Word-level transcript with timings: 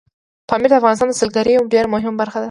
پامیر 0.49 0.69
د 0.71 0.75
افغانستان 0.79 1.07
د 1.09 1.13
سیلګرۍ 1.21 1.51
یوه 1.53 1.71
ډېره 1.73 1.89
مهمه 1.93 2.19
برخه 2.21 2.35
ده. 2.39 2.39